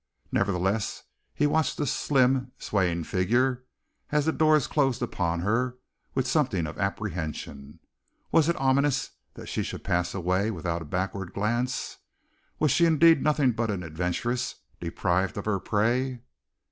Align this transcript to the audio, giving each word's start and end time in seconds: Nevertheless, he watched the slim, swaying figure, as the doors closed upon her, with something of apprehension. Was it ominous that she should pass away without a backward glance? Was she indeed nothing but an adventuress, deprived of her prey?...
Nevertheless, 0.31 1.03
he 1.31 1.45
watched 1.45 1.77
the 1.77 1.85
slim, 1.85 2.53
swaying 2.57 3.03
figure, 3.03 3.65
as 4.11 4.25
the 4.25 4.31
doors 4.31 4.65
closed 4.65 4.99
upon 5.03 5.41
her, 5.41 5.77
with 6.15 6.25
something 6.25 6.65
of 6.65 6.79
apprehension. 6.79 7.77
Was 8.31 8.49
it 8.49 8.55
ominous 8.59 9.11
that 9.35 9.45
she 9.45 9.61
should 9.61 9.83
pass 9.83 10.15
away 10.15 10.49
without 10.49 10.81
a 10.81 10.85
backward 10.85 11.33
glance? 11.33 11.99
Was 12.57 12.71
she 12.71 12.87
indeed 12.87 13.21
nothing 13.21 13.51
but 13.51 13.69
an 13.69 13.83
adventuress, 13.83 14.55
deprived 14.79 15.37
of 15.37 15.45
her 15.45 15.59
prey?... 15.59 16.21